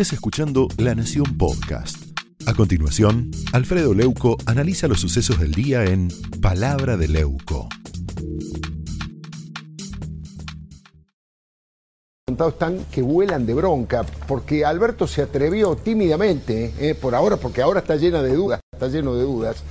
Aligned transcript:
estés 0.00 0.12
escuchando 0.12 0.68
La 0.76 0.94
Nación 0.94 1.36
Podcast. 1.36 1.96
A 2.46 2.54
continuación, 2.54 3.32
Alfredo 3.52 3.94
Leuco 3.94 4.36
analiza 4.46 4.86
los 4.86 5.00
sucesos 5.00 5.40
del 5.40 5.50
día 5.50 5.86
en 5.86 6.06
Palabra 6.40 6.96
de 6.96 7.08
Leuco. 7.08 7.68
están 12.48 12.84
que 12.92 13.02
vuelan 13.02 13.44
de 13.44 13.54
bronca, 13.54 14.06
porque 14.28 14.64
Alberto 14.64 15.08
se 15.08 15.22
atrevió 15.22 15.74
tímidamente, 15.74 16.72
eh, 16.78 16.94
por 16.94 17.16
ahora, 17.16 17.36
porque 17.36 17.60
ahora 17.60 17.80
está 17.80 17.96
llena 17.96 18.22
de 18.22 18.36
dudas, 18.36 18.60
está 18.72 18.86
lleno 18.86 19.16
de 19.16 19.24
dudas, 19.24 19.64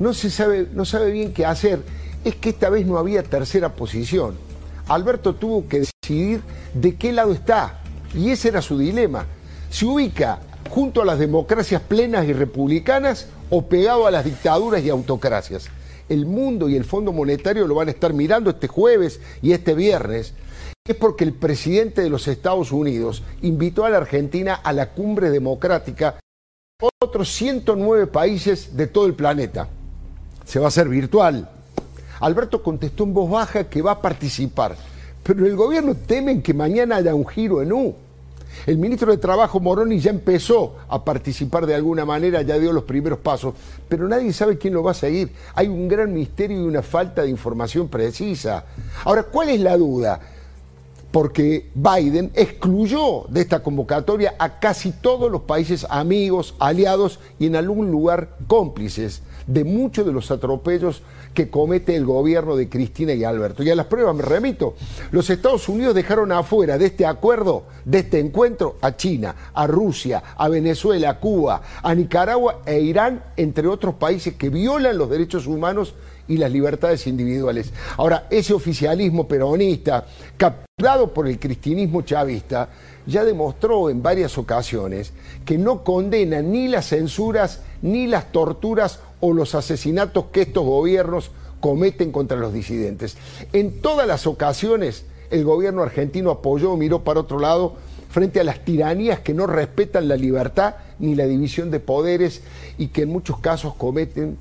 no 0.00 0.14
se 0.14 0.30
sabe, 0.30 0.66
no 0.72 0.86
sabe 0.86 1.10
bien 1.10 1.34
qué 1.34 1.44
hacer. 1.44 1.82
Es 2.24 2.36
que 2.36 2.48
esta 2.48 2.70
vez 2.70 2.86
no 2.86 2.96
había 2.96 3.22
tercera 3.22 3.76
posición. 3.76 4.34
Alberto 4.88 5.34
tuvo 5.34 5.68
que 5.68 5.80
decidir 5.80 6.40
de 6.72 6.96
qué 6.96 7.12
lado 7.12 7.34
está, 7.34 7.82
y 8.14 8.30
ese 8.30 8.48
era 8.48 8.62
su 8.62 8.78
dilema. 8.78 9.26
Se 9.74 9.86
ubica 9.86 10.38
junto 10.70 11.02
a 11.02 11.04
las 11.04 11.18
democracias 11.18 11.82
plenas 11.82 12.28
y 12.28 12.32
republicanas 12.32 13.26
o 13.50 13.66
pegado 13.66 14.06
a 14.06 14.12
las 14.12 14.24
dictaduras 14.24 14.84
y 14.84 14.88
autocracias. 14.88 15.66
El 16.08 16.26
mundo 16.26 16.68
y 16.68 16.76
el 16.76 16.84
Fondo 16.84 17.12
Monetario 17.12 17.66
lo 17.66 17.74
van 17.74 17.88
a 17.88 17.90
estar 17.90 18.12
mirando 18.12 18.50
este 18.50 18.68
jueves 18.68 19.18
y 19.42 19.50
este 19.50 19.74
viernes 19.74 20.32
es 20.86 20.94
porque 20.94 21.24
el 21.24 21.32
presidente 21.32 22.02
de 22.02 22.08
los 22.08 22.28
Estados 22.28 22.70
Unidos 22.70 23.24
invitó 23.42 23.84
a 23.84 23.90
la 23.90 23.96
Argentina 23.96 24.54
a 24.54 24.72
la 24.72 24.90
cumbre 24.90 25.30
democrática 25.30 26.20
otros 27.02 27.32
109 27.32 28.06
países 28.06 28.76
de 28.76 28.86
todo 28.86 29.06
el 29.06 29.14
planeta. 29.14 29.68
Se 30.44 30.60
va 30.60 30.66
a 30.66 30.68
hacer 30.68 30.88
virtual. 30.88 31.50
Alberto 32.20 32.62
contestó 32.62 33.02
en 33.02 33.14
voz 33.14 33.28
baja 33.28 33.68
que 33.68 33.82
va 33.82 33.90
a 33.90 34.00
participar, 34.00 34.76
pero 35.24 35.44
el 35.44 35.56
gobierno 35.56 35.96
teme 35.96 36.40
que 36.42 36.54
mañana 36.54 36.94
haya 36.94 37.12
un 37.12 37.26
giro 37.26 37.60
en 37.60 37.72
U. 37.72 37.96
El 38.66 38.78
ministro 38.78 39.10
de 39.10 39.18
Trabajo 39.18 39.60
Moroni 39.60 40.00
ya 40.00 40.10
empezó 40.10 40.76
a 40.88 41.04
participar 41.04 41.66
de 41.66 41.74
alguna 41.74 42.04
manera, 42.04 42.42
ya 42.42 42.58
dio 42.58 42.72
los 42.72 42.84
primeros 42.84 43.18
pasos, 43.18 43.54
pero 43.88 44.08
nadie 44.08 44.32
sabe 44.32 44.58
quién 44.58 44.74
lo 44.74 44.82
va 44.82 44.92
a 44.92 44.94
seguir. 44.94 45.30
Hay 45.54 45.68
un 45.68 45.88
gran 45.88 46.12
misterio 46.12 46.60
y 46.60 46.66
una 46.66 46.82
falta 46.82 47.22
de 47.22 47.30
información 47.30 47.88
precisa. 47.88 48.64
Ahora, 49.04 49.24
¿cuál 49.24 49.50
es 49.50 49.60
la 49.60 49.76
duda? 49.76 50.20
porque 51.14 51.70
Biden 51.76 52.32
excluyó 52.34 53.26
de 53.28 53.42
esta 53.42 53.62
convocatoria 53.62 54.34
a 54.36 54.58
casi 54.58 54.90
todos 54.90 55.30
los 55.30 55.42
países 55.42 55.86
amigos, 55.88 56.56
aliados 56.58 57.20
y 57.38 57.46
en 57.46 57.54
algún 57.54 57.92
lugar 57.92 58.30
cómplices 58.48 59.22
de 59.46 59.64
muchos 59.64 60.06
de 60.06 60.12
los 60.12 60.30
atropellos 60.30 61.02
que 61.34 61.50
comete 61.50 61.96
el 61.96 62.04
gobierno 62.04 62.56
de 62.56 62.68
Cristina 62.68 63.12
y 63.12 63.24
Alberto. 63.24 63.62
Y 63.62 63.70
a 63.70 63.74
las 63.74 63.86
pruebas 63.86 64.14
me 64.14 64.22
remito. 64.22 64.74
Los 65.10 65.30
Estados 65.30 65.68
Unidos 65.68 65.94
dejaron 65.94 66.32
afuera 66.32 66.78
de 66.78 66.86
este 66.86 67.06
acuerdo, 67.06 67.64
de 67.84 68.00
este 68.00 68.20
encuentro, 68.20 68.76
a 68.80 68.96
China, 68.96 69.34
a 69.54 69.66
Rusia, 69.66 70.22
a 70.36 70.48
Venezuela, 70.48 71.10
a 71.10 71.20
Cuba, 71.20 71.62
a 71.82 71.94
Nicaragua 71.94 72.62
e 72.64 72.80
Irán, 72.80 73.22
entre 73.36 73.66
otros 73.66 73.94
países 73.94 74.34
que 74.34 74.48
violan 74.48 74.98
los 74.98 75.10
derechos 75.10 75.46
humanos 75.46 75.94
y 76.26 76.36
las 76.36 76.50
libertades 76.50 77.06
individuales. 77.06 77.72
Ahora, 77.96 78.26
ese 78.30 78.54
oficialismo 78.54 79.28
peronista, 79.28 80.06
capturado 80.36 81.12
por 81.12 81.28
el 81.28 81.38
cristianismo 81.38 82.02
chavista, 82.02 82.68
ya 83.06 83.24
demostró 83.24 83.90
en 83.90 84.02
varias 84.02 84.38
ocasiones 84.38 85.12
que 85.44 85.58
no 85.58 85.84
condena 85.84 86.40
ni 86.40 86.68
las 86.68 86.88
censuras, 86.88 87.60
ni 87.82 88.06
las 88.06 88.32
torturas 88.32 89.00
o 89.26 89.32
los 89.32 89.54
asesinatos 89.54 90.26
que 90.26 90.42
estos 90.42 90.66
gobiernos 90.66 91.30
cometen 91.58 92.12
contra 92.12 92.36
los 92.36 92.52
disidentes. 92.52 93.16
En 93.54 93.80
todas 93.80 94.06
las 94.06 94.26
ocasiones 94.26 95.06
el 95.30 95.44
gobierno 95.44 95.82
argentino 95.82 96.30
apoyó 96.30 96.76
miró 96.76 97.04
para 97.04 97.20
otro 97.20 97.38
lado 97.38 97.72
frente 98.10 98.40
a 98.40 98.44
las 98.44 98.66
tiranías 98.66 99.20
que 99.20 99.32
no 99.32 99.46
respetan 99.46 100.08
la 100.08 100.16
libertad 100.16 100.74
ni 100.98 101.14
la 101.14 101.24
división 101.24 101.70
de 101.70 101.80
poderes 101.80 102.42
y 102.76 102.88
que 102.88 103.02
en 103.02 103.08
muchos 103.08 103.38
casos 103.38 103.74
cometen 103.76 104.36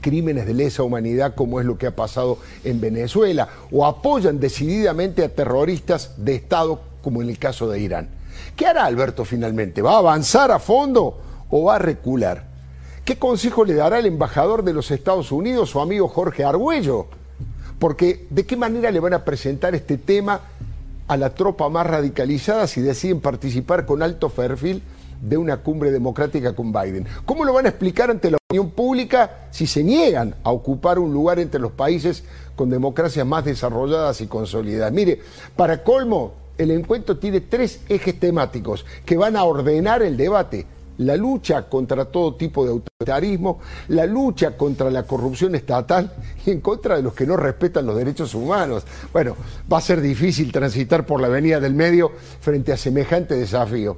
crímenes 0.00 0.44
de 0.44 0.54
lesa 0.54 0.82
humanidad 0.82 1.36
como 1.36 1.60
es 1.60 1.66
lo 1.66 1.78
que 1.78 1.86
ha 1.86 1.94
pasado 1.94 2.38
en 2.64 2.80
Venezuela, 2.80 3.48
o 3.70 3.86
apoyan 3.86 4.40
decididamente 4.40 5.22
a 5.22 5.28
terroristas 5.28 6.14
de 6.16 6.34
Estado 6.34 6.80
como 7.00 7.22
en 7.22 7.28
el 7.28 7.38
caso 7.38 7.68
de 7.68 7.78
Irán. 7.78 8.08
¿Qué 8.56 8.66
hará 8.66 8.86
Alberto 8.86 9.24
finalmente? 9.24 9.82
¿Va 9.82 9.94
a 9.94 9.98
avanzar 9.98 10.50
a 10.50 10.58
fondo 10.58 11.20
o 11.48 11.64
va 11.64 11.76
a 11.76 11.78
recular? 11.78 12.49
¿Qué 13.04 13.18
consejo 13.18 13.64
le 13.64 13.74
dará 13.74 13.98
el 13.98 14.06
embajador 14.06 14.62
de 14.62 14.72
los 14.72 14.90
Estados 14.90 15.32
Unidos, 15.32 15.70
su 15.70 15.80
amigo 15.80 16.08
Jorge 16.08 16.44
Argüello? 16.44 17.06
Porque 17.78 18.26
¿de 18.30 18.46
qué 18.46 18.56
manera 18.56 18.90
le 18.90 19.00
van 19.00 19.14
a 19.14 19.24
presentar 19.24 19.74
este 19.74 19.96
tema 19.96 20.40
a 21.08 21.16
la 21.16 21.34
tropa 21.34 21.68
más 21.68 21.86
radicalizada 21.86 22.68
si 22.68 22.80
deciden 22.80 23.20
participar 23.20 23.84
con 23.84 24.02
alto 24.02 24.28
perfil 24.28 24.80
de 25.20 25.36
una 25.36 25.58
cumbre 25.58 25.90
democrática 25.90 26.54
con 26.54 26.72
Biden. 26.72 27.06
¿Cómo 27.26 27.44
lo 27.44 27.52
van 27.52 27.66
a 27.66 27.70
explicar 27.70 28.10
ante 28.10 28.30
la 28.30 28.36
opinión 28.36 28.70
pública 28.70 29.48
si 29.50 29.66
se 29.66 29.82
niegan 29.82 30.34
a 30.44 30.50
ocupar 30.50 30.98
un 30.98 31.12
lugar 31.12 31.38
entre 31.38 31.60
los 31.60 31.72
países 31.72 32.24
con 32.56 32.70
democracias 32.70 33.26
más 33.26 33.44
desarrolladas 33.44 34.20
y 34.20 34.26
consolidadas? 34.26 34.92
Mire, 34.92 35.20
para 35.56 35.82
colmo, 35.82 36.32
el 36.56 36.70
encuentro 36.70 37.18
tiene 37.18 37.40
tres 37.40 37.80
ejes 37.88 38.18
temáticos 38.18 38.86
que 39.04 39.16
van 39.16 39.36
a 39.36 39.44
ordenar 39.44 40.02
el 40.02 40.16
debate 40.16 40.66
la 41.00 41.16
lucha 41.16 41.68
contra 41.68 42.04
todo 42.04 42.34
tipo 42.34 42.64
de 42.64 42.72
autoritarismo, 42.72 43.60
la 43.88 44.04
lucha 44.04 44.56
contra 44.56 44.90
la 44.90 45.04
corrupción 45.04 45.54
estatal 45.54 46.12
y 46.44 46.50
en 46.50 46.60
contra 46.60 46.96
de 46.96 47.02
los 47.02 47.14
que 47.14 47.26
no 47.26 47.36
respetan 47.36 47.86
los 47.86 47.96
derechos 47.96 48.34
humanos. 48.34 48.84
Bueno, 49.12 49.34
va 49.70 49.78
a 49.78 49.82
ser 49.82 50.00
difícil 50.00 50.52
transitar 50.52 51.06
por 51.06 51.20
la 51.20 51.28
avenida 51.28 51.58
del 51.58 51.74
medio 51.74 52.12
frente 52.40 52.72
a 52.72 52.76
semejante 52.76 53.34
desafío. 53.34 53.96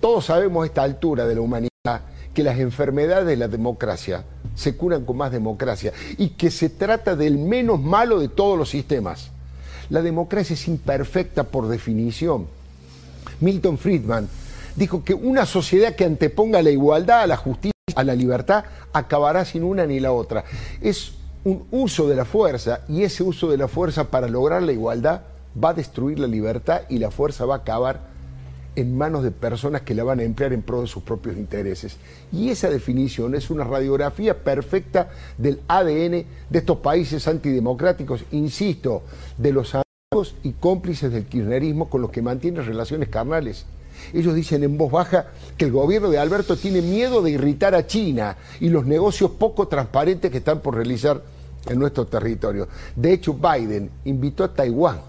Todos 0.00 0.26
sabemos 0.26 0.64
a 0.64 0.66
esta 0.66 0.82
altura 0.82 1.26
de 1.26 1.34
la 1.34 1.40
humanidad 1.40 1.70
que 2.34 2.42
las 2.42 2.58
enfermedades 2.58 3.26
de 3.26 3.36
la 3.36 3.48
democracia 3.48 4.24
se 4.54 4.76
curan 4.76 5.06
con 5.06 5.16
más 5.16 5.32
democracia 5.32 5.92
y 6.18 6.30
que 6.30 6.50
se 6.50 6.68
trata 6.68 7.16
del 7.16 7.38
menos 7.38 7.80
malo 7.80 8.20
de 8.20 8.28
todos 8.28 8.58
los 8.58 8.68
sistemas. 8.68 9.30
La 9.88 10.02
democracia 10.02 10.54
es 10.54 10.68
imperfecta 10.68 11.44
por 11.44 11.68
definición. 11.68 12.46
Milton 13.40 13.78
Friedman 13.78 14.28
dijo 14.76 15.04
que 15.04 15.14
una 15.14 15.46
sociedad 15.46 15.94
que 15.94 16.04
anteponga 16.04 16.62
la 16.62 16.70
igualdad 16.70 17.22
a 17.22 17.26
la 17.26 17.36
justicia, 17.36 17.72
a 17.94 18.04
la 18.04 18.14
libertad, 18.14 18.64
acabará 18.92 19.44
sin 19.44 19.62
una 19.62 19.86
ni 19.86 20.00
la 20.00 20.12
otra. 20.12 20.44
Es 20.80 21.14
un 21.44 21.66
uso 21.70 22.08
de 22.08 22.16
la 22.16 22.24
fuerza 22.24 22.80
y 22.88 23.02
ese 23.02 23.22
uso 23.22 23.50
de 23.50 23.58
la 23.58 23.68
fuerza 23.68 24.10
para 24.10 24.28
lograr 24.28 24.62
la 24.62 24.72
igualdad 24.72 25.22
va 25.62 25.70
a 25.70 25.74
destruir 25.74 26.18
la 26.18 26.26
libertad 26.26 26.82
y 26.88 26.98
la 26.98 27.10
fuerza 27.10 27.44
va 27.44 27.54
a 27.56 27.58
acabar 27.58 28.14
en 28.76 28.96
manos 28.96 29.22
de 29.22 29.30
personas 29.30 29.82
que 29.82 29.94
la 29.94 30.02
van 30.02 30.18
a 30.18 30.24
emplear 30.24 30.52
en 30.52 30.62
pro 30.62 30.80
de 30.80 30.86
sus 30.86 31.02
propios 31.02 31.36
intereses. 31.36 31.96
Y 32.32 32.50
esa 32.50 32.70
definición 32.70 33.34
es 33.34 33.50
una 33.50 33.62
radiografía 33.62 34.42
perfecta 34.42 35.10
del 35.38 35.60
ADN 35.68 36.24
de 36.50 36.58
estos 36.58 36.78
países 36.78 37.28
antidemocráticos, 37.28 38.24
insisto, 38.32 39.02
de 39.38 39.52
los 39.52 39.74
amigos 39.74 40.34
y 40.42 40.52
cómplices 40.52 41.12
del 41.12 41.26
kirchnerismo 41.26 41.88
con 41.88 42.00
los 42.02 42.10
que 42.10 42.22
mantiene 42.22 42.62
relaciones 42.62 43.08
carnales. 43.08 43.66
Ellos 44.12 44.34
dicen 44.34 44.62
en 44.62 44.76
voz 44.76 44.92
baja 44.92 45.26
que 45.56 45.64
el 45.66 45.72
gobierno 45.72 46.10
de 46.10 46.18
Alberto 46.18 46.56
tiene 46.56 46.82
miedo 46.82 47.22
de 47.22 47.30
irritar 47.30 47.74
a 47.74 47.86
China 47.86 48.36
y 48.60 48.68
los 48.68 48.86
negocios 48.86 49.32
poco 49.32 49.68
transparentes 49.68 50.30
que 50.30 50.38
están 50.38 50.60
por 50.60 50.74
realizar 50.74 51.22
en 51.66 51.78
nuestro 51.78 52.06
territorio. 52.06 52.68
De 52.94 53.12
hecho, 53.12 53.34
Biden 53.34 53.90
invitó 54.04 54.44
a 54.44 54.52
Taiwán 54.52 55.00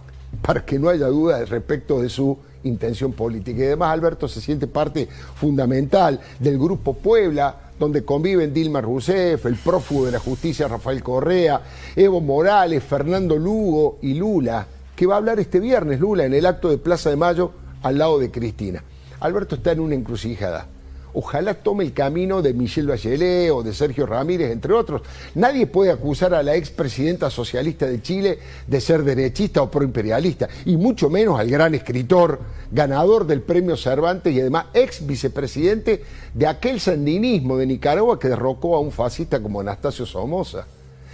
para 0.42 0.66
que 0.66 0.80
no 0.80 0.90
haya 0.90 1.08
duda 1.08 1.44
respecto 1.46 2.02
de 2.02 2.10
su 2.10 2.38
intención 2.64 3.14
política. 3.14 3.60
Y 3.60 3.66
además 3.66 3.94
Alberto 3.94 4.28
se 4.28 4.42
siente 4.42 4.68
parte 4.68 5.08
fundamental 5.08 6.20
del 6.40 6.58
Grupo 6.58 6.94
Puebla, 6.94 7.56
donde 7.80 8.04
conviven 8.04 8.54
Dilma 8.54 8.82
Rousseff, 8.82 9.46
el 9.46 9.56
prófugo 9.56 10.06
de 10.06 10.14
la 10.14 10.20
justicia 10.20 10.68
Rafael 10.68 11.04
Correa, 11.04 11.62
Evo 11.96 12.22
Morales, 12.22 12.84
Fernando 12.84 13.38
Lugo 13.38 14.00
y 14.02 14.14
Lula, 14.16 14.66
que 14.96 15.06
va 15.06 15.16
a 15.16 15.18
hablar 15.18 15.40
este 15.40 15.60
viernes 15.60 16.00
Lula 16.00 16.26
en 16.26 16.34
el 16.34 16.46
acto 16.46 16.70
de 16.70 16.78
Plaza 16.78 17.10
de 17.10 17.18
Mayo 17.18 17.52
al 17.86 17.98
lado 17.98 18.20
de 18.20 18.32
Cristina. 18.32 18.84
Alberto 19.20 19.56
está 19.56 19.72
en 19.72 19.80
una 19.80 19.96
encrucijada 19.96 20.68
ojalá 21.16 21.54
tome 21.54 21.86
el 21.86 21.94
camino 21.94 22.42
de 22.42 22.54
Michelle 22.54 22.90
Bachelet 22.90 23.50
o 23.52 23.64
de 23.64 23.74
Sergio 23.74 24.06
Ramírez, 24.06 24.52
entre 24.52 24.74
otros. 24.74 25.02
Nadie 25.34 25.66
puede 25.66 25.92
acusar 25.92 26.34
a 26.34 26.44
la 26.44 26.56
expresidenta 26.56 27.30
socialista 27.30 27.88
de 27.88 28.02
Chile 28.02 28.40
de 28.68 28.82
ser 28.82 29.04
derechista 29.04 29.62
o 29.62 29.72
proimperialista, 29.72 30.50
y 30.66 30.76
mucho 30.78 31.10
menos 31.10 31.40
al 31.40 31.50
gran 31.50 31.74
escritor, 31.74 32.40
ganador 32.72 33.26
del 33.26 33.42
premio 33.42 33.78
Cervantes 33.78 34.34
y 34.34 34.42
además 34.42 34.66
ex 34.74 35.06
vicepresidente 35.08 36.04
de 36.34 36.48
aquel 36.48 36.80
sandinismo 36.80 37.58
de 37.58 37.66
Nicaragua 37.66 38.20
que 38.20 38.28
derrocó 38.28 38.76
a 38.76 38.82
un 38.82 38.92
fascista 38.92 39.42
como 39.42 39.62
Anastasio 39.62 40.06
Somoza. 40.06 40.68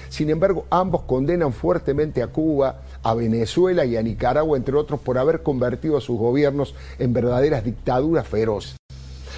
Sin 0.10 0.30
embargo, 0.30 0.66
ambos 0.70 1.04
condenan 1.04 1.54
fuertemente 1.54 2.22
a 2.22 2.28
Cuba, 2.28 2.82
a 3.04 3.14
Venezuela 3.14 3.86
y 3.86 3.98
a 3.98 4.02
Nicaragua, 4.02 4.58
entre 4.58 4.76
otros, 4.76 5.00
por 5.00 5.18
haber 5.18 5.44
convertido 5.44 5.98
a 5.98 6.02
sus 6.02 6.18
gobiernos 6.18 6.76
en 7.00 7.14
verdaderas 7.14 7.64
dictaduras 7.64 8.28
feroces. 8.28 8.76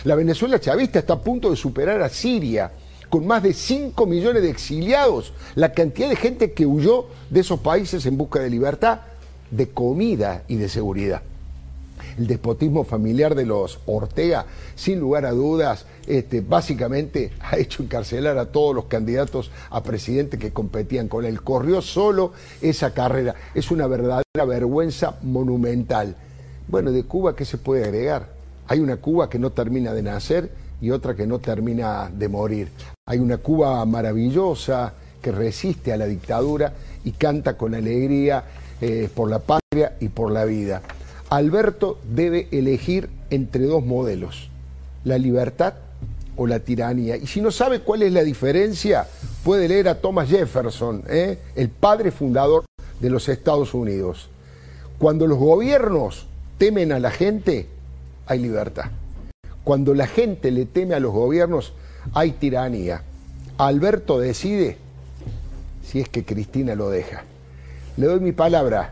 La 0.04 0.16
Venezuela 0.16 0.60
chavista 0.60 1.00
está 1.00 1.14
a 1.14 1.22
punto 1.22 1.50
de 1.50 1.56
superar 1.56 2.02
a 2.02 2.10
Siria, 2.10 2.72
con 3.10 3.28
más 3.28 3.44
de 3.44 3.54
5 3.54 4.06
millones 4.06 4.42
de 4.42 4.50
exiliados, 4.50 5.34
la 5.56 5.72
cantidad 5.72 6.10
de 6.10 6.16
gente 6.16 6.52
que 6.52 6.66
huyó 6.66 7.06
de 7.30 7.42
esos 7.42 7.60
países 7.60 8.06
en 8.06 8.18
busca 8.18 8.40
de 8.40 8.50
libertad, 8.50 9.02
de 9.52 9.70
comida 9.70 10.44
y 10.48 10.56
de 10.56 10.68
seguridad. 10.68 11.22
El 12.18 12.28
despotismo 12.28 12.84
familiar 12.84 13.36
de 13.36 13.46
los 13.46 13.80
Ortega, 13.86 14.46
sin 14.76 15.00
lugar 15.00 15.26
a 15.26 15.32
dudas, 15.32 15.86
este, 16.08 16.42
básicamente 16.42 17.32
ha 17.42 17.58
hecho 17.58 17.84
encarcelar 17.84 18.38
a 18.38 18.52
todos 18.52 18.76
los 18.76 18.86
candidatos 18.86 19.52
a 19.70 19.84
presidente 19.84 20.38
que 20.38 20.52
competían 20.52 21.08
con 21.08 21.26
él. 21.26 21.42
Corrió 21.42 21.82
solo 21.82 22.34
esa 22.62 22.94
carrera. 22.94 23.36
Es 23.54 23.72
una 23.72 23.88
verdadera 23.88 24.46
vergüenza 24.48 25.18
monumental. 25.22 26.16
Bueno, 26.68 26.92
de 26.92 27.04
Cuba, 27.04 27.36
¿qué 27.36 27.46
se 27.46 27.58
puede 27.58 27.84
agregar? 27.84 28.30
Hay 28.68 28.80
una 28.80 28.98
Cuba 28.98 29.30
que 29.30 29.40
no 29.40 29.52
termina 29.52 29.94
de 29.94 30.04
nacer 30.04 30.52
y 30.82 30.92
otra 30.92 31.16
que 31.16 31.28
no 31.28 31.40
termina 31.40 32.10
de 32.14 32.28
morir. 32.30 32.70
Hay 33.06 33.20
una 33.20 33.38
Cuba 33.38 33.86
maravillosa 33.86 34.94
que 35.22 35.32
resiste 35.32 35.94
a 35.94 35.98
la 35.98 36.06
dictadura 36.06 36.74
y 37.04 37.12
canta 37.12 37.58
con 37.58 37.74
alegría 37.76 38.44
eh, 38.82 39.10
por 39.14 39.30
la 39.30 39.40
patria 39.40 39.96
y 40.00 40.10
por 40.10 40.32
la 40.32 40.46
vida. 40.46 40.82
Alberto 41.34 41.98
debe 42.08 42.48
elegir 42.52 43.10
entre 43.32 43.66
dos 43.66 43.84
modelos, 43.84 44.52
la 45.04 45.18
libertad 45.18 45.74
o 46.36 46.46
la 46.46 46.60
tiranía. 46.60 47.18
Y 47.18 47.26
si 47.26 47.42
no 47.42 47.50
sabe 47.50 47.80
cuál 47.80 48.04
es 48.04 48.14
la 48.14 48.24
diferencia, 48.24 49.08
puede 49.44 49.68
leer 49.68 49.88
a 49.88 50.00
Thomas 50.00 50.30
Jefferson, 50.30 51.04
¿eh? 51.10 51.40
el 51.56 51.70
padre 51.70 52.12
fundador 52.12 52.66
de 53.00 53.10
los 53.10 53.30
Estados 53.30 53.74
Unidos. 53.74 54.30
Cuando 55.00 55.26
los 55.26 55.40
gobiernos 55.40 56.28
temen 56.60 56.92
a 56.92 57.00
la 57.00 57.10
gente, 57.10 57.66
hay 58.28 58.38
libertad. 58.38 58.92
Cuando 59.64 59.96
la 59.96 60.06
gente 60.06 60.52
le 60.52 60.68
teme 60.68 60.94
a 60.94 61.00
los 61.00 61.14
gobiernos, 61.14 61.74
hay 62.14 62.34
tiranía. 62.34 63.02
Alberto 63.58 64.20
decide 64.20 64.78
si 65.84 66.00
es 66.00 66.10
que 66.10 66.26
Cristina 66.26 66.76
lo 66.76 66.92
deja. 66.92 67.24
Le 67.98 68.06
doy 68.06 68.20
mi 68.20 68.34
palabra. 68.34 68.92